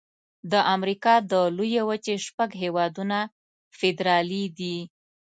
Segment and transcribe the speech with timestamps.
[0.51, 3.17] د امریکا د لویې وچې شپږ هيوادونه
[3.77, 4.77] فدرالي دي.